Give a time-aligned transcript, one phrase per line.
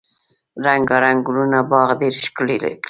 [0.65, 2.73] رنګارنګ ګلونه باغ ډیر ښکلی کړی.